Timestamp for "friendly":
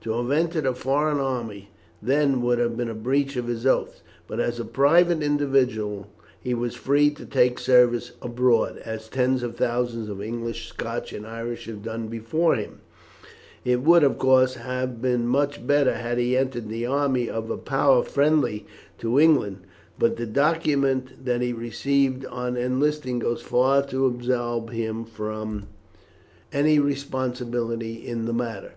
18.02-18.66